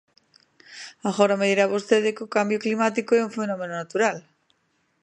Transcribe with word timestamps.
Agora 1.09 1.39
me 1.39 1.49
dirá 1.51 1.65
vostede 1.75 2.13
que 2.15 2.25
o 2.27 2.33
cambio 2.35 2.61
climático 2.65 3.11
é 3.15 3.21
un 3.27 3.35
fenómeno 3.37 3.73
natural. 3.81 4.17